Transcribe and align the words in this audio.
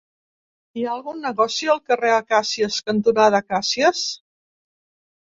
Hi 0.77 0.85
ha 0.85 0.93
algun 0.93 1.17
negoci 1.25 1.67
al 1.73 1.81
carrer 1.89 2.09
Acàcies 2.13 2.77
cantonada 2.87 3.41
Acàcies? 3.45 4.01